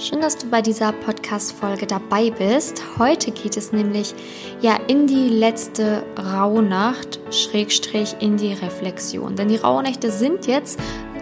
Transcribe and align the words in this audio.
Schön, 0.00 0.20
dass 0.20 0.38
du 0.38 0.48
bei 0.48 0.62
dieser 0.62 0.92
Podcast-Folge 0.92 1.84
dabei 1.84 2.30
bist. 2.30 2.84
Heute 3.00 3.32
geht 3.32 3.56
es 3.56 3.72
nämlich 3.72 4.14
ja 4.60 4.78
in 4.86 5.08
die 5.08 5.28
letzte 5.28 6.04
Rauhnacht, 6.16 7.18
Schrägstrich 7.34 8.14
in 8.20 8.36
die 8.36 8.52
Reflexion. 8.52 9.34
Denn 9.34 9.48
die 9.48 9.56
Rauhnächte 9.56 10.12
sind 10.12 10.46
jetzt 10.46 10.78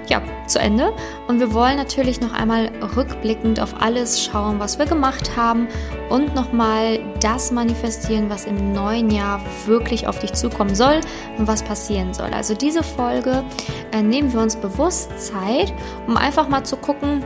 ja, 0.08 0.22
zu 0.46 0.58
Ende. 0.58 0.92
Und 1.26 1.40
wir 1.40 1.54
wollen 1.54 1.78
natürlich 1.78 2.20
noch 2.20 2.34
einmal 2.34 2.70
rückblickend 2.94 3.60
auf 3.60 3.80
alles 3.80 4.22
schauen, 4.22 4.60
was 4.60 4.78
wir 4.78 4.84
gemacht 4.84 5.36
haben 5.38 5.68
und 6.10 6.34
nochmal 6.34 6.98
das 7.20 7.50
manifestieren, 7.50 8.28
was 8.28 8.44
im 8.44 8.74
neuen 8.74 9.10
Jahr 9.10 9.40
wirklich 9.64 10.06
auf 10.06 10.18
dich 10.18 10.34
zukommen 10.34 10.74
soll 10.74 11.00
und 11.38 11.48
was 11.48 11.62
passieren 11.62 12.12
soll. 12.12 12.34
Also 12.34 12.54
diese 12.54 12.82
Folge 12.82 13.42
äh, 13.92 14.02
nehmen 14.02 14.34
wir 14.34 14.40
uns 14.40 14.54
bewusst 14.54 15.18
Zeit, 15.18 15.72
um 16.06 16.18
einfach 16.18 16.48
mal 16.48 16.62
zu 16.62 16.76
gucken, 16.76 17.24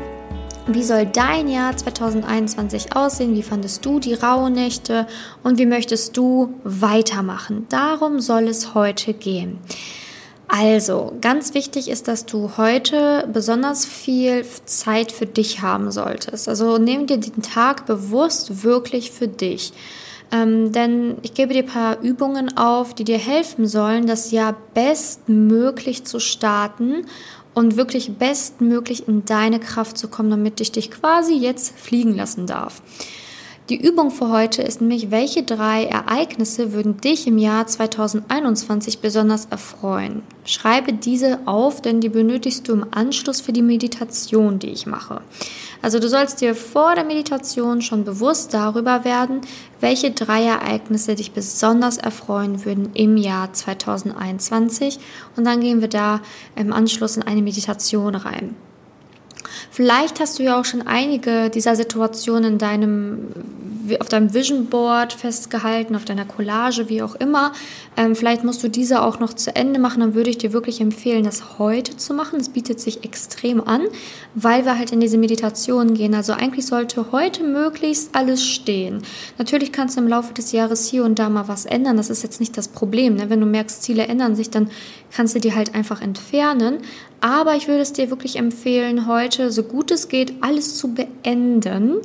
wie 0.75 0.82
soll 0.82 1.07
dein 1.07 1.48
Jahr 1.48 1.77
2021 1.77 2.96
aussehen? 2.96 3.35
Wie 3.35 3.43
fandest 3.43 3.85
du 3.85 3.99
die 3.99 4.14
Rauhnächte? 4.14 5.07
Und 5.43 5.58
wie 5.58 5.67
möchtest 5.67 6.17
du 6.17 6.54
weitermachen? 6.64 7.67
Darum 7.68 8.21
soll 8.21 8.49
es 8.49 8.75
heute 8.75 9.14
gehen. 9.14 9.59
Also, 10.48 11.12
ganz 11.21 11.54
wichtig 11.54 11.89
ist, 11.89 12.09
dass 12.09 12.26
du 12.26 12.57
heute 12.57 13.29
besonders 13.32 13.86
viel 13.86 14.45
Zeit 14.64 15.12
für 15.12 15.26
dich 15.26 15.62
haben 15.62 15.93
solltest. 15.93 16.48
Also 16.48 16.76
nimm 16.76 17.07
dir 17.07 17.18
den 17.18 17.43
Tag 17.43 17.87
bewusst 17.87 18.64
wirklich 18.64 19.12
für 19.12 19.29
dich. 19.29 19.73
Ähm, 20.32 20.73
denn 20.73 21.18
ich 21.23 21.34
gebe 21.34 21.54
dir 21.54 21.62
ein 21.62 21.68
paar 21.68 22.00
Übungen 22.00 22.57
auf, 22.57 22.95
die 22.95 23.04
dir 23.04 23.18
helfen 23.18 23.67
sollen, 23.67 24.07
das 24.07 24.31
Jahr 24.31 24.57
bestmöglich 24.75 26.04
zu 26.04 26.21
starten 26.21 27.07
und 27.54 27.77
wirklich 27.77 28.13
bestmöglich 28.13 29.09
in 29.09 29.25
deine 29.25 29.61
Kraft 29.61 29.99
zu 29.99 30.09
kommen, 30.09 30.31
damit 30.31 30.61
ich 30.61 30.72
dich 30.72 30.90
quasi 30.90 31.35
jetzt 31.35 31.79
fliegen 31.79 32.14
lassen 32.14 32.47
darf. 32.47 32.83
Die 33.70 33.81
Übung 33.81 34.11
für 34.11 34.31
heute 34.31 34.62
ist 34.62 34.81
nämlich, 34.81 35.13
welche 35.13 35.45
drei 35.45 35.85
Ereignisse 35.85 36.73
würden 36.73 37.01
dich 37.01 37.29
im 37.29 37.39
Jahr 37.39 37.69
2021 37.69 38.99
besonders 38.99 39.45
erfreuen? 39.45 40.23
Schreibe 40.45 40.93
diese 40.93 41.39
auf, 41.47 41.81
denn 41.81 42.01
die 42.01 42.09
benötigst 42.09 42.67
du 42.67 42.73
im 42.73 42.87
Anschluss 42.91 43.41
für 43.41 43.53
die 43.53 43.62
Meditation, 43.62 44.59
die 44.59 44.71
ich 44.71 44.87
mache. 44.87 45.21
Also 45.83 46.01
du 46.01 46.09
sollst 46.09 46.41
dir 46.41 46.57
vor 46.57 46.97
der 46.97 47.05
Meditation 47.05 47.81
schon 47.81 48.03
bewusst 48.03 48.55
darüber 48.55 49.05
werden, 49.05 49.43
welche 49.79 50.11
drei 50.11 50.43
Ereignisse 50.43 51.15
dich 51.15 51.31
besonders 51.31 51.97
erfreuen 51.97 52.65
würden 52.65 52.91
im 52.95 53.17
Jahr 53.17 53.53
2021 53.53 54.99
und 55.37 55.45
dann 55.45 55.61
gehen 55.61 55.81
wir 55.81 55.87
da 55.87 56.23
im 56.57 56.73
Anschluss 56.73 57.17
in 57.17 57.23
eine 57.23 57.41
Meditation 57.41 58.17
rein. 58.17 58.57
Vielleicht 59.71 60.19
hast 60.19 60.39
du 60.39 60.43
ja 60.43 60.59
auch 60.59 60.65
schon 60.65 60.83
einige 60.83 61.49
dieser 61.49 61.77
Situationen 61.77 62.55
in 62.55 62.59
deinem, 62.59 63.29
auf 63.99 64.09
deinem 64.09 64.35
Vision 64.35 64.67
Board 64.67 65.13
festgehalten, 65.13 65.97
auf 65.97 66.05
deiner 66.05 66.25
Collage, 66.25 66.89
wie 66.89 67.03
auch 67.03 67.15
immer. 67.15 67.53
Ähm, 67.97 68.15
vielleicht 68.15 68.45
musst 68.45 68.63
du 68.63 68.69
diese 68.69 69.03
auch 69.03 69.19
noch 69.19 69.33
zu 69.33 69.55
Ende 69.57 69.81
machen. 69.81 70.01
Dann 70.01 70.15
würde 70.15 70.31
ich 70.31 70.39
dir 70.39 70.53
wirklich 70.53 70.81
empfehlen, 70.81 71.25
das 71.25 71.59
heute 71.59 71.97
zu 71.97 72.15
machen. 72.15 72.39
Es 72.39 72.49
bietet 72.51 72.81
sich 72.81 73.05
extrem 73.05 73.61
an, 73.67 73.83
weil 74.35 74.65
wir 74.65 74.79
halt 74.79 74.93
in 74.93 75.01
diese 75.01 75.19
Meditation 75.19 75.95
gehen. 75.95 76.15
Also 76.15 76.33
eigentlich 76.33 76.67
sollte 76.67 77.13
heute 77.13 77.43
möglichst 77.43 78.15
alles 78.15 78.45
stehen. 78.45 79.03
Natürlich 79.39 79.73
kannst 79.73 79.97
du 79.97 80.03
im 80.03 80.09
Laufe 80.09 80.35
des 80.35 80.53
Jahres 80.53 80.87
hier 80.87 81.05
und 81.05 81.19
da 81.19 81.29
mal 81.29 81.49
was 81.49 81.67
ändern. 81.67 81.97
Das 81.97 82.11
ist 82.11 82.23
jetzt 82.23 82.41
nicht 82.41 82.57
das 82.57 82.69
Problem. 82.69 83.17
Ne? 83.17 83.31
Wenn 83.31 83.41
du 83.41 83.47
merkst, 83.47 83.83
Ziele 83.83 84.07
ändern 84.07 84.37
sich, 84.37 84.51
dann 84.51 84.71
kannst 85.11 85.35
du 85.35 85.41
die 85.41 85.55
halt 85.55 85.75
einfach 85.75 86.01
entfernen. 86.01 86.79
Aber 87.21 87.55
ich 87.55 87.69
würde 87.69 87.83
es 87.83 87.93
dir 87.93 88.11
wirklich 88.11 88.37
empfehlen, 88.37 89.07
heute 89.07 89.51
so 89.51 89.63
gut 89.63 89.91
es 89.91 90.09
geht, 90.09 90.35
alles 90.41 90.77
zu 90.77 90.95
beenden. 90.95 91.97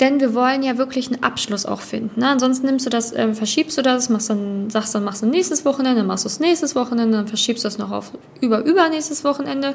Denn 0.00 0.20
wir 0.20 0.34
wollen 0.34 0.62
ja 0.62 0.78
wirklich 0.78 1.10
einen 1.12 1.22
Abschluss 1.22 1.66
auch 1.66 1.80
finden. 1.80 2.20
Ne? 2.20 2.28
Ansonsten 2.28 2.66
nimmst 2.66 2.86
du 2.86 2.90
das, 2.90 3.12
äh, 3.12 3.34
verschiebst 3.34 3.76
du 3.78 3.82
das, 3.82 4.08
machst 4.08 4.30
dann, 4.30 4.70
sagst 4.70 4.94
dann, 4.94 5.04
machst 5.04 5.22
du 5.22 5.26
nächstes 5.26 5.64
Wochenende, 5.64 6.04
machst 6.04 6.24
du 6.24 6.28
es 6.28 6.38
nächstes 6.38 6.76
Wochenende, 6.76 7.16
dann 7.16 7.26
verschiebst 7.26 7.64
du 7.64 7.68
es 7.68 7.78
noch 7.78 7.90
auf 7.90 8.12
über 8.40 8.64
übernächstes 8.64 9.24
Wochenende 9.24 9.74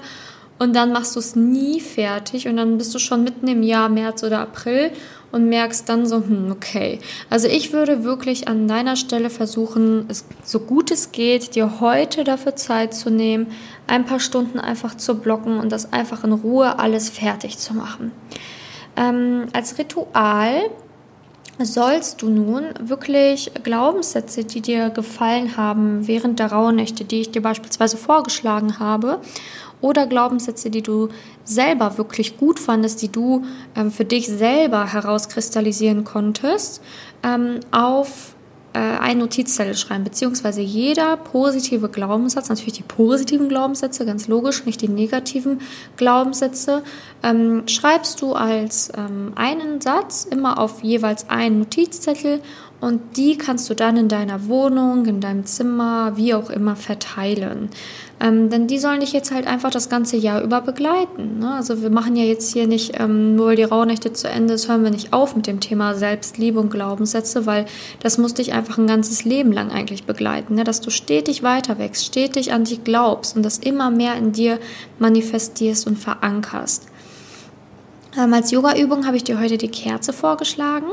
und 0.59 0.75
dann 0.75 0.94
machst 0.94 1.16
du 1.16 1.19
es 1.19 1.36
nie 1.36 1.81
fertig 1.81 2.47
und 2.47 2.57
dann 2.57 2.78
bist 2.78 2.94
du 2.96 3.00
schon 3.00 3.24
mitten 3.24 3.47
im 3.47 3.63
Jahr 3.63 3.90
März 3.90 4.24
oder 4.24 4.40
April 4.40 4.91
und 5.33 5.49
merkst 5.49 5.89
dann 5.89 6.05
so, 6.05 6.17
hm, 6.17 6.51
okay. 6.51 6.99
Also 7.29 7.47
ich 7.47 7.73
würde 7.73 8.03
wirklich 8.03 8.47
an 8.47 8.67
deiner 8.67 8.95
Stelle 8.95 9.31
versuchen, 9.31 10.05
es 10.07 10.25
so 10.44 10.59
gut 10.59 10.91
es 10.91 11.11
geht, 11.11 11.55
dir 11.55 11.81
heute 11.81 12.23
dafür 12.23 12.55
Zeit 12.55 12.94
zu 12.94 13.09
nehmen, 13.09 13.47
ein 13.88 14.05
paar 14.05 14.19
Stunden 14.19 14.59
einfach 14.59 14.95
zu 14.95 15.19
blocken 15.19 15.59
und 15.59 15.71
das 15.71 15.91
einfach 15.91 16.23
in 16.23 16.33
Ruhe 16.33 16.77
alles 16.77 17.09
fertig 17.09 17.57
zu 17.57 17.73
machen. 17.73 18.11
Ähm, 18.95 19.47
als 19.53 19.79
Ritual 19.79 20.69
sollst 21.59 22.22
du 22.22 22.30
nun 22.30 22.64
wirklich 22.80 23.52
Glaubenssätze, 23.64 24.44
die 24.44 24.62
dir 24.62 24.90
gefallen 24.90 25.56
haben 25.56 26.08
während 26.08 26.40
der 26.40 26.52
Rauhnächte, 26.52 27.06
die 27.06 27.22
ich 27.22 27.31
dir 27.31 27.41
beispielsweise 27.41 27.97
vorgeschlagen 27.97 28.80
habe, 28.80 29.19
oder 29.84 30.08
Glaubenssätze, 30.08 30.69
die 30.69 30.81
du 30.81 31.09
selber 31.44 31.97
wirklich 31.97 32.38
gut 32.38 32.58
fandest, 32.58 33.02
die 33.02 33.12
du 33.12 33.44
ähm, 33.75 33.92
für 33.92 34.06
dich 34.06 34.28
selber 34.28 34.94
herauskristallisieren 34.94 36.06
konntest, 36.06 36.81
ähm, 37.22 37.59
auf 37.72 38.34
eine 38.79 39.22
Notizzettel 39.22 39.75
schreiben, 39.75 40.03
beziehungsweise 40.03 40.61
jeder 40.61 41.17
positive 41.17 41.89
Glaubenssatz, 41.89 42.50
natürlich 42.50 42.73
die 42.73 42.84
positiven 42.84 43.50
Glaubenssätze, 43.50 44.06
ganz 44.06 44.28
logisch, 44.28 44.66
nicht 44.66 44.81
die 44.81 44.89
negativen 44.89 45.61
Glaubenssätze, 45.97 46.83
ähm, 47.22 47.63
schreibst 47.67 48.22
du 48.22 48.33
als 48.33 48.91
ähm, 48.97 49.33
einen 49.35 49.79
Satz 49.81 50.28
immer 50.29 50.59
auf 50.59 50.83
jeweils 50.83 51.29
einen 51.29 51.59
Notizzettel 51.59 52.41
und 52.83 53.16
die 53.16 53.38
kannst 53.38 53.69
du 53.69 53.75
dann 53.75 53.95
in 53.95 54.09
deiner 54.09 54.49
Wohnung, 54.49 55.05
in 55.05 55.21
deinem 55.21 55.45
Zimmer, 55.45 56.17
wie 56.17 56.33
auch 56.33 56.49
immer 56.49 56.75
verteilen. 56.75 57.69
Ähm, 58.19 58.49
denn 58.49 58.67
die 58.67 58.77
sollen 58.77 58.99
dich 58.99 59.13
jetzt 59.13 59.33
halt 59.33 59.47
einfach 59.47 59.71
das 59.71 59.88
ganze 59.88 60.17
Jahr 60.17 60.41
über 60.41 60.59
begleiten. 60.59 61.39
Ne? 61.39 61.53
Also 61.53 61.81
wir 61.81 61.89
machen 61.89 62.17
ja 62.17 62.25
jetzt 62.25 62.51
hier 62.51 62.67
nicht 62.67 62.99
ähm, 62.99 63.38
nur 63.38 63.55
die 63.55 63.63
Rauhnächte 63.63 64.11
zu 64.11 64.27
Ende, 64.27 64.55
das 64.55 64.67
hören 64.67 64.83
wir 64.83 64.91
nicht 64.91 65.13
auf 65.13 65.33
mit 65.33 65.47
dem 65.47 65.61
Thema 65.61 65.95
Selbstliebe 65.95 66.59
und 66.59 66.71
Glaubenssätze, 66.71 67.45
weil 67.45 67.66
das 68.01 68.17
muss 68.17 68.33
dich 68.33 68.51
einfach 68.51 68.77
ein 68.77 68.88
ganzes 68.88 69.23
Leben 69.23 69.53
lang 69.53 69.71
eigentlich 69.71 70.03
begleiten. 70.03 70.55
Ne? 70.55 70.65
Dass 70.65 70.81
du 70.81 70.89
stetig 70.89 71.41
weiter 71.41 71.79
wächst, 71.79 72.05
stetig 72.05 72.51
an 72.51 72.65
dich 72.65 72.83
glaubst 72.83 73.38
und 73.38 73.44
das 73.44 73.59
immer 73.59 73.91
mehr 73.91 74.17
in 74.17 74.33
dir 74.33 74.59
manifestierst 75.00 75.88
und 75.88 75.97
verankerst. 75.97 76.88
Ähm, 78.18 78.34
als 78.34 78.51
Yoga-Übung 78.51 79.06
habe 79.06 79.18
ich 79.18 79.24
dir 79.24 79.40
heute 79.40 79.57
die 79.57 79.69
Kerze 79.69 80.13
vorgeschlagen. 80.13 80.88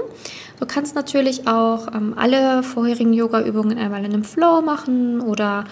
Du 0.58 0.66
kannst 0.66 0.94
natürlich 0.94 1.46
auch 1.46 1.88
ähm, 1.94 2.14
alle 2.16 2.62
vorherigen 2.62 3.12
Yoga-Übungen 3.12 3.78
einmal 3.78 4.04
in 4.04 4.12
einem 4.12 4.24
Flow 4.24 4.62
machen 4.62 5.20
oder 5.20 5.64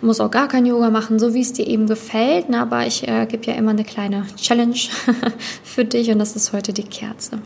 muss 0.00 0.20
auch 0.20 0.30
gar 0.30 0.48
kein 0.48 0.66
Yoga 0.66 0.90
machen, 0.90 1.18
so 1.18 1.34
wie 1.34 1.40
es 1.40 1.52
dir 1.52 1.66
eben 1.66 1.86
gefällt. 1.86 2.46
Na, 2.48 2.62
aber 2.62 2.86
ich 2.86 3.06
äh, 3.08 3.26
gebe 3.26 3.46
ja 3.46 3.54
immer 3.54 3.70
eine 3.70 3.84
kleine 3.84 4.26
Challenge 4.36 4.76
für 5.64 5.84
dich 5.84 6.10
und 6.10 6.18
das 6.18 6.36
ist 6.36 6.52
heute 6.52 6.72
die 6.72 6.84
Kerze. 6.84 7.38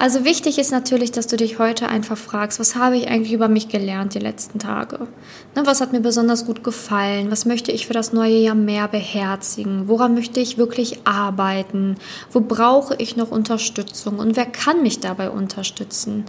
Also 0.00 0.24
wichtig 0.24 0.58
ist 0.58 0.70
natürlich, 0.70 1.10
dass 1.10 1.26
du 1.26 1.36
dich 1.36 1.58
heute 1.58 1.88
einfach 1.88 2.16
fragst, 2.16 2.60
was 2.60 2.76
habe 2.76 2.96
ich 2.96 3.08
eigentlich 3.08 3.32
über 3.32 3.48
mich 3.48 3.66
gelernt 3.66 4.14
die 4.14 4.20
letzten 4.20 4.60
Tage? 4.60 5.08
Ne, 5.56 5.66
was 5.66 5.80
hat 5.80 5.92
mir 5.92 5.98
besonders 5.98 6.46
gut 6.46 6.62
gefallen? 6.62 7.32
Was 7.32 7.46
möchte 7.46 7.72
ich 7.72 7.88
für 7.88 7.94
das 7.94 8.12
neue 8.12 8.36
Jahr 8.36 8.54
mehr 8.54 8.86
beherzigen? 8.86 9.88
Woran 9.88 10.14
möchte 10.14 10.38
ich 10.38 10.56
wirklich 10.56 11.00
arbeiten? 11.04 11.96
Wo 12.30 12.38
brauche 12.38 12.94
ich 12.98 13.16
noch 13.16 13.32
Unterstützung? 13.32 14.20
Und 14.20 14.36
wer 14.36 14.46
kann 14.46 14.84
mich 14.84 15.00
dabei 15.00 15.30
unterstützen? 15.30 16.26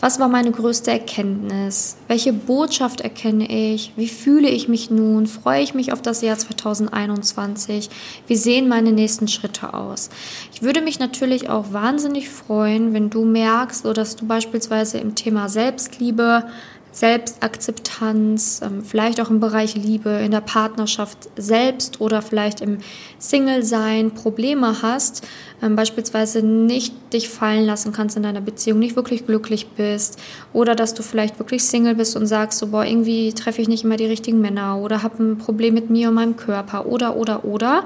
Was 0.00 0.18
war 0.18 0.28
meine 0.28 0.50
größte 0.50 0.90
Erkenntnis? 0.90 1.98
Welche 2.08 2.32
Botschaft 2.32 3.02
erkenne 3.02 3.50
ich? 3.50 3.92
Wie 3.96 4.08
fühle 4.08 4.48
ich 4.48 4.66
mich 4.66 4.90
nun? 4.90 5.26
Freue 5.26 5.62
ich 5.62 5.74
mich 5.74 5.92
auf 5.92 6.00
das 6.00 6.22
Jahr 6.22 6.38
2021? 6.38 7.90
Wie 8.26 8.36
sehen 8.36 8.66
meine 8.66 8.92
nächsten 8.92 9.28
Schritte 9.28 9.74
aus? 9.74 10.08
Ich 10.54 10.62
würde 10.62 10.80
mich 10.80 11.00
natürlich 11.00 11.50
auch 11.50 11.74
wahnsinnig 11.74 12.30
freuen, 12.30 12.94
wenn 12.94 13.09
du 13.10 13.24
merkst, 13.24 13.82
so 13.82 13.92
dass 13.92 14.16
du 14.16 14.26
beispielsweise 14.26 14.98
im 14.98 15.14
Thema 15.14 15.48
Selbstliebe 15.48 16.44
Selbstakzeptanz, 16.92 18.60
ähm, 18.64 18.82
vielleicht 18.82 19.20
auch 19.20 19.30
im 19.30 19.38
Bereich 19.38 19.76
Liebe, 19.76 20.10
in 20.10 20.32
der 20.32 20.40
Partnerschaft 20.40 21.28
selbst 21.36 22.00
oder 22.00 22.20
vielleicht 22.20 22.60
im 22.60 22.78
Single-Sein 23.18 24.10
Probleme 24.12 24.82
hast, 24.82 25.24
ähm, 25.62 25.76
beispielsweise 25.76 26.42
nicht 26.42 26.94
dich 27.12 27.28
fallen 27.28 27.64
lassen 27.64 27.92
kannst 27.92 28.16
in 28.16 28.24
deiner 28.24 28.40
Beziehung, 28.40 28.80
nicht 28.80 28.96
wirklich 28.96 29.24
glücklich 29.24 29.68
bist 29.68 30.18
oder 30.52 30.74
dass 30.74 30.94
du 30.94 31.02
vielleicht 31.02 31.38
wirklich 31.38 31.62
Single 31.62 31.94
bist 31.94 32.16
und 32.16 32.26
sagst, 32.26 32.58
so, 32.58 32.68
boah, 32.68 32.84
irgendwie 32.84 33.32
treffe 33.34 33.62
ich 33.62 33.68
nicht 33.68 33.84
immer 33.84 33.96
die 33.96 34.06
richtigen 34.06 34.40
Männer 34.40 34.78
oder 34.78 35.04
habe 35.04 35.22
ein 35.22 35.38
Problem 35.38 35.74
mit 35.74 35.90
mir 35.90 36.08
und 36.08 36.14
meinem 36.14 36.36
Körper 36.36 36.86
oder, 36.86 37.14
oder, 37.14 37.44
oder 37.44 37.84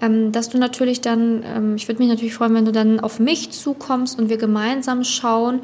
ähm, 0.00 0.32
dass 0.32 0.48
du 0.48 0.58
natürlich 0.58 1.00
dann, 1.00 1.42
ähm, 1.44 1.76
ich 1.76 1.88
würde 1.88 2.00
mich 2.00 2.08
natürlich 2.08 2.34
freuen, 2.34 2.54
wenn 2.54 2.64
du 2.64 2.72
dann 2.72 3.00
auf 3.00 3.18
mich 3.18 3.50
zukommst 3.50 4.18
und 4.18 4.28
wir 4.28 4.38
gemeinsam 4.38 5.04
schauen, 5.04 5.60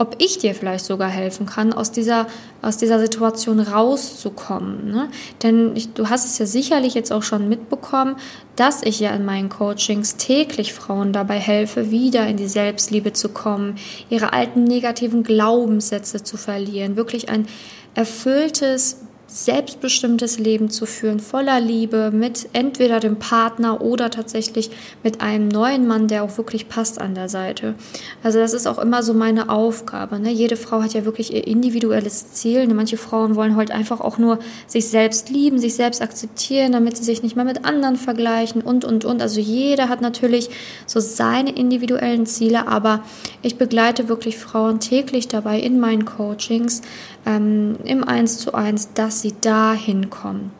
ob 0.00 0.16
ich 0.18 0.38
dir 0.38 0.54
vielleicht 0.54 0.86
sogar 0.86 1.10
helfen 1.10 1.44
kann, 1.44 1.74
aus 1.74 1.92
dieser, 1.92 2.26
aus 2.62 2.78
dieser 2.78 2.98
Situation 2.98 3.60
rauszukommen. 3.60 4.90
Ne? 4.90 5.08
Denn 5.42 5.76
ich, 5.76 5.92
du 5.92 6.08
hast 6.08 6.24
es 6.24 6.38
ja 6.38 6.46
sicherlich 6.46 6.94
jetzt 6.94 7.12
auch 7.12 7.22
schon 7.22 7.50
mitbekommen, 7.50 8.16
dass 8.56 8.82
ich 8.82 8.98
ja 8.98 9.10
in 9.10 9.26
meinen 9.26 9.50
Coachings 9.50 10.16
täglich 10.16 10.72
Frauen 10.72 11.12
dabei 11.12 11.38
helfe, 11.38 11.90
wieder 11.90 12.26
in 12.26 12.38
die 12.38 12.48
Selbstliebe 12.48 13.12
zu 13.12 13.28
kommen, 13.28 13.74
ihre 14.08 14.32
alten 14.32 14.64
negativen 14.64 15.22
Glaubenssätze 15.22 16.22
zu 16.22 16.38
verlieren, 16.38 16.96
wirklich 16.96 17.28
ein 17.28 17.46
erfülltes, 17.94 19.02
selbstbestimmtes 19.30 20.40
Leben 20.40 20.70
zu 20.70 20.86
führen, 20.86 21.20
voller 21.20 21.60
Liebe, 21.60 22.10
mit 22.12 22.48
entweder 22.52 22.98
dem 22.98 23.16
Partner 23.16 23.80
oder 23.80 24.10
tatsächlich 24.10 24.70
mit 25.04 25.20
einem 25.20 25.46
neuen 25.46 25.86
Mann, 25.86 26.08
der 26.08 26.24
auch 26.24 26.36
wirklich 26.36 26.68
passt 26.68 27.00
an 27.00 27.14
der 27.14 27.28
Seite. 27.28 27.76
Also 28.24 28.40
das 28.40 28.52
ist 28.52 28.66
auch 28.66 28.78
immer 28.78 29.04
so 29.04 29.14
meine 29.14 29.48
Aufgabe. 29.48 30.18
Ne? 30.18 30.32
Jede 30.32 30.56
Frau 30.56 30.82
hat 30.82 30.94
ja 30.94 31.04
wirklich 31.04 31.32
ihr 31.32 31.46
individuelles 31.46 32.32
Ziel. 32.32 32.66
Ne? 32.66 32.74
Manche 32.74 32.96
Frauen 32.96 33.36
wollen 33.36 33.54
halt 33.54 33.70
einfach 33.70 34.00
auch 34.00 34.18
nur 34.18 34.40
sich 34.66 34.88
selbst 34.88 35.30
lieben, 35.30 35.60
sich 35.60 35.74
selbst 35.74 36.02
akzeptieren, 36.02 36.72
damit 36.72 36.96
sie 36.96 37.04
sich 37.04 37.22
nicht 37.22 37.36
mehr 37.36 37.44
mit 37.44 37.64
anderen 37.64 37.96
vergleichen 37.96 38.62
und, 38.62 38.84
und, 38.84 39.04
und. 39.04 39.22
Also 39.22 39.40
jeder 39.40 39.88
hat 39.88 40.00
natürlich 40.00 40.50
so 40.86 40.98
seine 40.98 41.52
individuellen 41.52 42.26
Ziele, 42.26 42.66
aber 42.66 43.04
ich 43.42 43.58
begleite 43.58 44.08
wirklich 44.08 44.38
Frauen 44.38 44.80
täglich 44.80 45.28
dabei 45.28 45.60
in 45.60 45.78
meinen 45.78 46.04
Coachings, 46.04 46.82
ähm, 47.26 47.76
im 47.84 48.02
Eins 48.02 48.38
zu 48.38 48.54
eins, 48.54 48.92
dass 49.20 49.22
sie 49.22 49.34
da 49.40 49.74
hinkommen. 49.74 50.50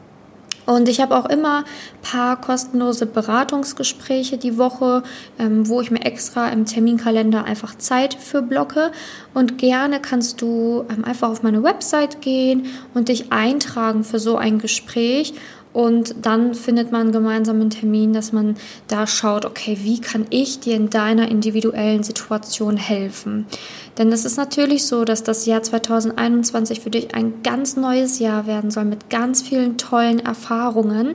Und 0.66 0.88
ich 0.88 1.00
habe 1.00 1.16
auch 1.16 1.24
immer 1.24 1.64
paar 2.02 2.38
kostenlose 2.38 3.06
Beratungsgespräche 3.06 4.36
die 4.36 4.58
Woche, 4.58 5.02
ähm, 5.38 5.66
wo 5.66 5.80
ich 5.80 5.90
mir 5.90 6.04
extra 6.04 6.48
im 6.50 6.66
Terminkalender 6.66 7.44
einfach 7.44 7.76
Zeit 7.76 8.14
für 8.14 8.42
blocke. 8.42 8.92
Und 9.32 9.56
gerne 9.56 9.98
kannst 10.00 10.42
du 10.42 10.84
ähm, 10.90 11.04
einfach 11.04 11.30
auf 11.30 11.42
meine 11.42 11.62
Website 11.62 12.20
gehen 12.20 12.66
und 12.92 13.08
dich 13.08 13.32
eintragen 13.32 14.04
für 14.04 14.18
so 14.18 14.36
ein 14.36 14.58
Gespräch. 14.58 15.32
Und 15.72 16.14
dann 16.22 16.54
findet 16.54 16.90
man 16.90 17.12
gemeinsam 17.12 17.60
einen 17.60 17.70
Termin, 17.70 18.12
dass 18.12 18.32
man 18.32 18.56
da 18.88 19.06
schaut, 19.06 19.44
okay, 19.44 19.78
wie 19.82 20.00
kann 20.00 20.26
ich 20.30 20.58
dir 20.58 20.74
in 20.74 20.90
deiner 20.90 21.28
individuellen 21.28 22.02
Situation 22.02 22.76
helfen? 22.76 23.46
Denn 23.96 24.10
es 24.10 24.24
ist 24.24 24.36
natürlich 24.36 24.86
so, 24.86 25.04
dass 25.04 25.22
das 25.22 25.46
Jahr 25.46 25.62
2021 25.62 26.80
für 26.80 26.90
dich 26.90 27.14
ein 27.14 27.42
ganz 27.42 27.76
neues 27.76 28.18
Jahr 28.18 28.46
werden 28.46 28.70
soll 28.70 28.84
mit 28.84 29.10
ganz 29.10 29.42
vielen 29.42 29.78
tollen 29.78 30.18
Erfahrungen. 30.18 31.14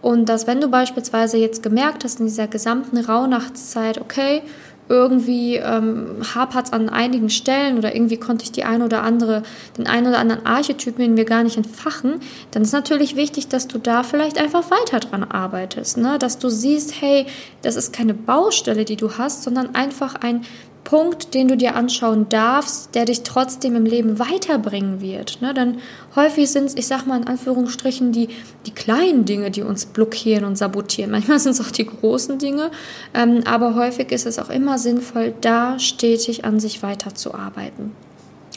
Und 0.00 0.28
dass 0.28 0.48
wenn 0.48 0.60
du 0.60 0.66
beispielsweise 0.66 1.36
jetzt 1.36 1.62
gemerkt 1.62 2.02
hast 2.02 2.18
in 2.18 2.26
dieser 2.26 2.48
gesamten 2.48 2.98
Rauhnachtszeit, 2.98 4.00
okay, 4.00 4.42
irgendwie 4.88 5.56
ähm, 5.56 6.16
hapert 6.34 6.66
es 6.66 6.72
an 6.72 6.88
einigen 6.88 7.30
Stellen 7.30 7.78
oder 7.78 7.94
irgendwie 7.94 8.16
konnte 8.16 8.44
ich 8.44 8.52
die 8.52 8.64
eine 8.64 8.84
oder 8.84 9.02
andere, 9.02 9.42
den 9.78 9.86
einen 9.86 10.08
oder 10.08 10.18
anderen 10.18 10.44
Archetypen 10.44 11.04
in 11.04 11.14
mir 11.14 11.24
gar 11.24 11.42
nicht 11.42 11.56
entfachen, 11.56 12.20
dann 12.50 12.62
ist 12.62 12.72
natürlich 12.72 13.16
wichtig, 13.16 13.48
dass 13.48 13.68
du 13.68 13.78
da 13.78 14.02
vielleicht 14.02 14.38
einfach 14.38 14.70
weiter 14.70 15.00
dran 15.00 15.24
arbeitest, 15.24 15.98
ne? 15.98 16.18
dass 16.18 16.38
du 16.38 16.48
siehst, 16.48 17.00
hey, 17.00 17.26
das 17.62 17.76
ist 17.76 17.92
keine 17.92 18.14
Baustelle, 18.14 18.84
die 18.84 18.96
du 18.96 19.16
hast, 19.18 19.42
sondern 19.42 19.74
einfach 19.74 20.16
ein 20.16 20.42
Punkt, 20.84 21.34
den 21.34 21.48
du 21.48 21.56
dir 21.56 21.76
anschauen 21.76 22.28
darfst, 22.28 22.94
der 22.94 23.04
dich 23.04 23.22
trotzdem 23.22 23.76
im 23.76 23.86
Leben 23.86 24.18
weiterbringen 24.18 25.00
wird. 25.00 25.40
Ne? 25.40 25.54
Denn 25.54 25.78
häufig 26.16 26.50
sind 26.50 26.66
es, 26.66 26.76
ich 26.76 26.86
sag 26.86 27.06
mal 27.06 27.20
in 27.20 27.26
Anführungsstrichen, 27.26 28.12
die, 28.12 28.28
die 28.66 28.72
kleinen 28.72 29.24
Dinge, 29.24 29.50
die 29.50 29.62
uns 29.62 29.86
blockieren 29.86 30.44
und 30.44 30.56
sabotieren. 30.56 31.10
Manchmal 31.10 31.38
sind 31.40 31.52
es 31.52 31.60
auch 31.60 31.70
die 31.70 31.86
großen 31.86 32.38
Dinge, 32.38 32.70
ähm, 33.14 33.42
aber 33.44 33.74
häufig 33.74 34.10
ist 34.12 34.26
es 34.26 34.38
auch 34.38 34.50
immer 34.50 34.78
sinnvoll, 34.78 35.34
da 35.40 35.78
stetig 35.78 36.44
an 36.44 36.58
sich 36.58 36.82
weiterzuarbeiten. 36.82 37.92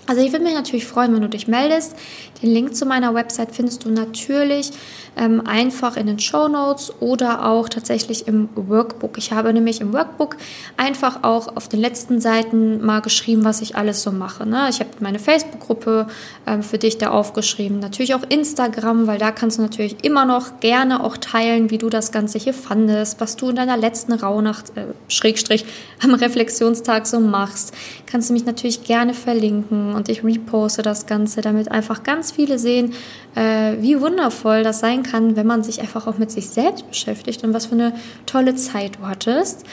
Also 0.08 0.22
ich 0.22 0.32
würde 0.32 0.46
mich 0.46 0.54
natürlich 0.54 0.86
freuen, 0.86 1.14
wenn 1.16 1.22
du 1.22 1.30
dich 1.30 1.48
meldest. 1.48 1.96
Den 2.44 2.52
Link 2.52 2.76
zu 2.76 2.86
meiner 2.86 3.16
Website 3.16 3.52
findest 3.54 3.86
du 3.86 3.90
natürlich 3.90 4.72
ähm, 5.18 5.42
einfach 5.46 5.98
in 5.98 6.08
den 6.08 6.20
Show 6.20 6.48
Notes 6.48 6.94
oder 7.00 7.46
auch 7.46 7.70
tatsächlich 7.70 8.28
im 8.28 8.50
Workbook. 8.56 9.18
Ich 9.18 9.32
habe 9.32 9.54
nämlich 9.54 9.82
im 9.82 9.94
Workbook 9.94 10.38
einfach 10.78 11.24
auch 11.24 11.56
auf 11.56 11.70
den 11.70 11.80
letzten 11.80 12.20
Seiten 12.20 12.86
mal 12.86 13.02
geschrieben, 13.02 13.44
was 13.46 13.62
ich 13.62 13.76
alles 13.76 14.04
so 14.04 14.12
mache. 14.12 14.46
Ne? 14.46 14.68
Ich 14.70 14.80
habe 14.80 14.90
meine 15.00 15.20
Facebook-Gruppe 15.20 16.08
ähm, 16.46 16.64
für 16.64 16.78
dich 16.78 16.98
da 16.98 17.12
aufgeschrieben, 17.12 17.80
natürlich 17.80 18.14
auch 18.16 18.24
Instagram, 18.28 19.08
weil 19.08 19.18
da 19.18 19.32
kannst 19.32 19.58
du 19.58 19.62
natürlich 19.62 20.04
immer 20.04 20.26
noch 20.26 20.60
gerne 20.60 21.04
auch 21.04 21.18
teilen, 21.18 21.70
wie 21.70 21.78
du 21.78 21.90
das 21.90 22.12
Ganze 22.12 22.38
hier 22.38 22.54
fandest, 22.54 23.22
was 23.22 23.36
du 23.36 23.50
in 23.50 23.56
deiner 23.56 23.78
letzten 23.78 24.14
Rauhnacht, 24.14 24.76
äh, 24.76 24.86
Schrägstrich, 25.08 25.66
am 26.04 26.14
Reflexionstag 26.14 27.08
so 27.08 27.20
machst. 27.20 27.74
Kannst 28.06 28.30
du 28.30 28.34
mich 28.34 28.46
natürlich 28.46 28.84
gerne 28.84 29.14
verlinken 29.14 29.96
und 29.96 30.10
ich 30.10 30.24
reposte 30.24 30.82
das 30.82 31.06
Ganze, 31.06 31.42
damit 31.42 31.72
einfach 31.72 32.04
ganz 32.04 32.32
viele 32.32 32.60
sehen, 32.60 32.94
äh, 33.36 33.74
wie 33.80 34.00
wundervoll 34.00 34.64
das 34.64 34.80
sein 34.80 35.04
kann, 35.10 35.36
wenn 35.36 35.48
man 35.48 35.64
sich 35.64 35.82
einfach 35.82 36.08
auch 36.08 36.18
mit 36.18 36.32
sich 36.32 36.50
selbst 36.50 36.88
beschäftigt 36.90 37.44
und 37.44 37.54
was 37.54 37.68
für 37.68 37.76
eine 37.76 37.94
tolle 38.26 38.56
Zeit 38.56 38.98
du 39.00 39.08
hattest. 39.08 39.66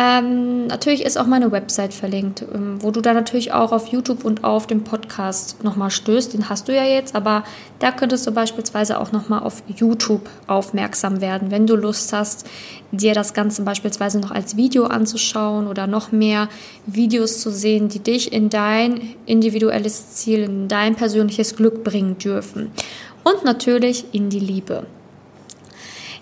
Ähm, 0.00 0.68
natürlich 0.68 1.04
ist 1.04 1.18
auch 1.18 1.26
meine 1.26 1.50
Website 1.50 1.92
verlinkt, 1.92 2.44
ähm, 2.54 2.80
wo 2.80 2.92
du 2.92 3.00
da 3.00 3.14
natürlich 3.14 3.52
auch 3.52 3.72
auf 3.72 3.88
YouTube 3.88 4.24
und 4.24 4.44
auf 4.44 4.68
dem 4.68 4.84
Podcast 4.84 5.64
nochmal 5.64 5.90
stößt. 5.90 6.34
Den 6.34 6.48
hast 6.48 6.68
du 6.68 6.74
ja 6.74 6.84
jetzt, 6.84 7.16
aber 7.16 7.42
da 7.80 7.90
könntest 7.90 8.24
du 8.24 8.30
beispielsweise 8.30 9.00
auch 9.00 9.10
nochmal 9.10 9.42
auf 9.42 9.60
YouTube 9.66 10.28
aufmerksam 10.46 11.20
werden, 11.20 11.50
wenn 11.50 11.66
du 11.66 11.74
Lust 11.74 12.12
hast, 12.12 12.46
dir 12.92 13.12
das 13.12 13.34
Ganze 13.34 13.62
beispielsweise 13.62 14.20
noch 14.20 14.30
als 14.30 14.56
Video 14.56 14.84
anzuschauen 14.84 15.66
oder 15.66 15.88
noch 15.88 16.12
mehr 16.12 16.48
Videos 16.86 17.40
zu 17.40 17.50
sehen, 17.50 17.88
die 17.88 17.98
dich 17.98 18.32
in 18.32 18.50
dein 18.50 19.00
individuelles 19.26 20.14
Ziel, 20.14 20.44
in 20.44 20.68
dein 20.68 20.94
persönliches 20.94 21.56
Glück 21.56 21.82
bringen 21.82 22.18
dürfen 22.18 22.70
und 23.28 23.44
natürlich 23.44 24.06
in 24.12 24.30
die 24.30 24.40
Liebe. 24.40 24.86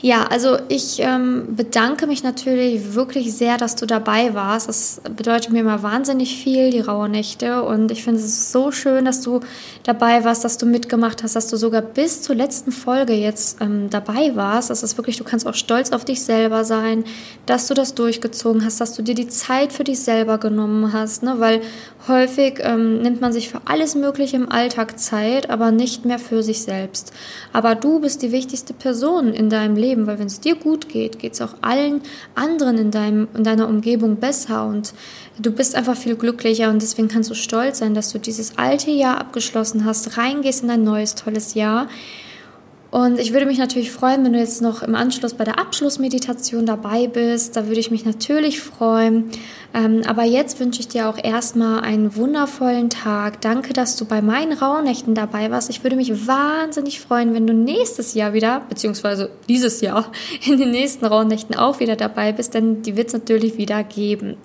Ja, 0.03 0.25
also 0.25 0.59
ich 0.69 0.99
ähm, 1.01 1.57
bedanke 1.57 2.07
mich 2.07 2.23
natürlich 2.23 2.95
wirklich 2.95 3.33
sehr, 3.33 3.57
dass 3.57 3.77
du 3.77 3.87
dabei 3.87 4.35
warst. 4.35 4.69
Das 4.69 5.01
bedeutet 5.17 5.53
mir 5.53 5.61
immer 5.61 5.83
wahnsinnig 5.83 6.37
viel, 6.37 6.71
die 6.71 6.81
raue 6.81 7.09
Nächte. 7.09 7.63
Und 7.63 7.91
ich 7.91 8.05
finde 8.05 8.21
es 8.21 8.53
so 8.53 8.73
schön, 8.73 9.07
dass 9.07 9.23
du 9.23 9.41
dabei 9.85 10.25
warst, 10.25 10.45
dass 10.45 10.59
du 10.59 10.67
mitgemacht 10.67 11.23
hast, 11.23 11.35
dass 11.35 11.49
du 11.49 11.57
sogar 11.57 11.81
bis 11.81 12.21
zur 12.21 12.35
letzten 12.35 12.73
Folge 12.73 13.15
jetzt 13.15 13.61
ähm, 13.63 13.89
dabei 13.89 14.37
warst. 14.37 14.69
Das 14.69 14.83
ist 14.83 14.99
wirklich, 14.99 15.17
du 15.17 15.25
kannst 15.25 15.47
auch 15.47 15.55
stolz 15.55 15.93
auf 15.93 16.05
dich 16.05 16.23
selber 16.23 16.65
sein, 16.65 17.05
dass 17.47 17.67
du 17.67 17.73
das 17.73 17.95
durchgezogen 17.95 18.65
hast, 18.65 18.81
dass 18.83 18.95
du 18.95 19.03
dir 19.03 19.15
die 19.15 19.29
Zeit 19.29 19.73
für 19.73 19.85
dich 19.85 20.01
selber 20.01 20.37
genommen 20.37 20.93
hast. 20.93 21.23
Ne? 21.23 21.37
Weil 21.39 21.63
häufig 22.07 22.59
ähm, 22.61 23.01
nimmt 23.01 23.23
man 23.23 23.33
sich 23.33 23.49
für 23.49 23.63
alles 23.65 23.95
Mögliche 23.95 24.37
im 24.37 24.53
Alltag 24.53 24.99
Zeit, 24.99 25.49
aber 25.49 25.71
nicht 25.71 26.05
mehr 26.05 26.19
für 26.19 26.43
sich 26.43 26.63
selbst. 26.63 27.13
Aber 27.55 27.75
du 27.75 28.01
bist 28.01 28.21
die 28.21 28.33
wichtigste 28.33 28.75
Person 28.75 29.33
in 29.33 29.49
deinem 29.49 29.77
Leben 29.77 29.86
Leben, 29.87 30.07
weil 30.07 30.19
wenn 30.19 30.27
es 30.27 30.41
dir 30.41 30.57
gut 30.57 30.89
geht, 30.89 31.19
geht 31.19 31.35
es 31.35 31.41
auch 31.41 31.55
allen 31.61 32.01
anderen 32.35 32.79
in, 32.79 32.91
deinem, 32.91 33.29
in 33.35 33.45
deiner 33.45 33.69
Umgebung 33.69 34.17
besser 34.17 34.67
und 34.67 34.95
du 35.39 35.51
bist 35.51 35.75
einfach 35.75 35.97
viel 35.97 36.17
glücklicher 36.17 36.71
und 36.71 36.83
deswegen 36.83 37.09
kannst 37.09 37.31
du 37.31 37.35
stolz 37.35 37.79
sein, 37.79 37.95
dass 37.95 38.13
du 38.13 38.19
dieses 38.19 38.59
alte 38.59 38.91
Jahr 38.91 39.19
abgeschlossen 39.19 39.85
hast, 39.85 40.19
reingehst 40.19 40.63
in 40.63 40.71
ein 40.71 40.85
neues, 40.85 41.15
tolles 41.15 41.55
Jahr 41.55 41.89
und 42.97 43.19
ich 43.19 43.35
würde 43.35 43.45
mich 43.45 43.59
natürlich 43.59 43.93
freuen, 43.93 44.25
wenn 44.25 44.33
du 44.33 44.39
jetzt 44.39 44.63
noch 44.63 44.83
im 44.83 44.95
Anschluss 44.95 45.35
bei 45.35 45.45
der 45.45 45.59
Abschlussmeditation 45.59 46.65
dabei 46.65 47.09
bist. 47.09 47.55
Da 47.55 47.67
würde 47.67 47.79
ich 47.79 47.91
mich 47.91 48.07
natürlich 48.07 48.63
freuen. 48.63 49.33
Ähm, 49.75 50.01
aber 50.07 50.25
jetzt 50.25 50.59
wünsche 50.61 50.81
ich 50.81 50.89
dir 50.89 51.07
auch 51.11 51.23
erstmal 51.23 51.81
einen 51.81 52.17
wundervollen 52.17 52.89
Tag. 52.89 53.43
Danke, 53.43 53.75
dass 53.75 53.97
du 53.97 54.07
bei 54.07 54.23
meinen 54.23 54.55
Rauhnächten 54.55 55.15
dabei 55.15 55.51
warst. 55.51 55.69
Ich 55.69 55.83
würde 55.83 55.95
mich 55.95 56.27
wahnsinnig 56.27 56.99
freuen, 57.01 57.35
wenn 57.35 57.47
du 57.47 57.53
nächstes 57.53 58.15
Jahr 58.15 58.33
wieder, 58.33 58.63
beziehungsweise 58.67 59.29
dieses 59.47 59.83
Jahr, 59.83 60.11
in 60.47 60.57
den 60.57 60.71
nächsten 60.71 61.05
Rauhnächten 61.05 61.55
auch 61.55 61.81
wieder 61.81 61.97
dabei 61.97 62.33
bist, 62.33 62.55
denn 62.55 62.81
die 62.81 62.97
wird 62.97 63.09
es 63.09 63.13
natürlich 63.13 63.59
wieder 63.59 63.85
geben. 63.85 64.39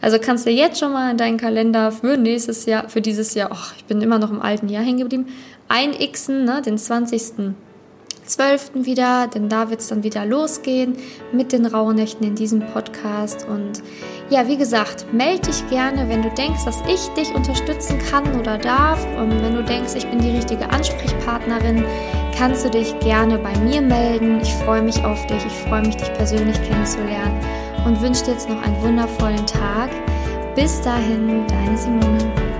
Also 0.00 0.18
kannst 0.18 0.46
du 0.46 0.50
jetzt 0.50 0.80
schon 0.80 0.94
mal 0.94 1.10
in 1.10 1.18
deinen 1.18 1.36
Kalender 1.36 1.92
für 1.92 2.16
nächstes 2.16 2.64
Jahr, 2.64 2.88
für 2.88 3.02
dieses 3.02 3.34
Jahr, 3.34 3.50
ach, 3.52 3.74
ich 3.76 3.84
bin 3.84 4.00
immer 4.00 4.18
noch 4.18 4.30
im 4.30 4.40
alten 4.40 4.70
Jahr 4.70 4.82
hängen 4.82 5.00
geblieben, 5.00 5.26
einixen, 5.68 6.46
ne, 6.46 6.62
den 6.62 6.78
20. 6.78 7.54
12. 8.32 8.86
wieder, 8.86 9.28
denn 9.28 9.48
da 9.48 9.68
wird 9.68 9.80
es 9.80 9.88
dann 9.88 10.02
wieder 10.02 10.24
losgehen 10.24 10.96
mit 11.32 11.52
den 11.52 11.66
Rauhnächten 11.66 12.26
in 12.26 12.34
diesem 12.34 12.60
Podcast. 12.60 13.46
Und 13.46 13.82
ja, 14.30 14.48
wie 14.48 14.56
gesagt, 14.56 15.06
melde 15.12 15.48
dich 15.48 15.68
gerne, 15.68 16.08
wenn 16.08 16.22
du 16.22 16.30
denkst, 16.30 16.64
dass 16.64 16.82
ich 16.88 17.06
dich 17.08 17.34
unterstützen 17.34 17.98
kann 18.10 18.40
oder 18.40 18.56
darf. 18.56 19.04
Und 19.18 19.30
wenn 19.42 19.54
du 19.54 19.62
denkst, 19.62 19.94
ich 19.96 20.06
bin 20.06 20.18
die 20.18 20.30
richtige 20.30 20.68
Ansprechpartnerin, 20.70 21.84
kannst 22.36 22.64
du 22.64 22.70
dich 22.70 22.98
gerne 23.00 23.36
bei 23.36 23.56
mir 23.58 23.82
melden. 23.82 24.40
Ich 24.40 24.54
freue 24.64 24.82
mich 24.82 25.04
auf 25.04 25.26
dich, 25.26 25.44
ich 25.44 25.68
freue 25.68 25.82
mich, 25.82 25.96
dich 25.96 26.12
persönlich 26.14 26.56
kennenzulernen 26.62 27.38
und 27.84 28.00
wünsche 28.00 28.24
dir 28.24 28.32
jetzt 28.32 28.48
noch 28.48 28.62
einen 28.62 28.80
wundervollen 28.82 29.46
Tag. 29.46 29.90
Bis 30.54 30.80
dahin, 30.80 31.46
deine 31.48 31.76
Simone. 31.76 32.51